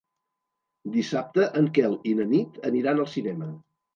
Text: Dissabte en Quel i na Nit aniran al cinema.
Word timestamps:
Dissabte 0.95 1.43
en 1.61 1.69
Quel 1.77 1.97
i 2.11 2.15
na 2.21 2.27
Nit 2.33 2.57
aniran 2.73 3.03
al 3.05 3.13
cinema. 3.17 3.53